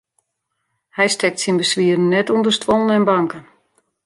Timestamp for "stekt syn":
1.15-1.59